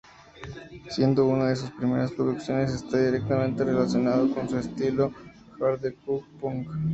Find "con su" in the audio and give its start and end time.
4.33-4.57